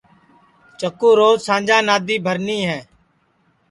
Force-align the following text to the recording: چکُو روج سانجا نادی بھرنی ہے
چکُو 0.79 1.09
روج 1.19 1.37
سانجا 1.47 1.77
نادی 1.87 2.15
بھرنی 2.25 2.59
ہے 2.69 2.79